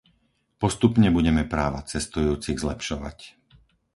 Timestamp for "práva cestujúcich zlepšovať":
1.53-3.17